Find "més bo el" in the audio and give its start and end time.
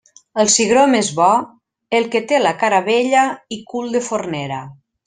0.93-2.09